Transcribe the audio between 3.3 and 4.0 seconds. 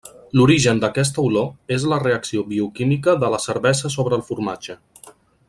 la cervesa